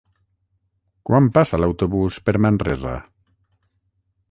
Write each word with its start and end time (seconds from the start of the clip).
Quan 1.09 1.27
passa 1.35 1.59
l'autobús 1.61 2.19
per 2.31 2.37
Manresa? 2.47 2.97